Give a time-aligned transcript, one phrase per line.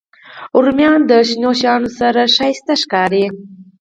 [0.63, 3.25] رومیان د شنو سبو سره ښکلي ښکاري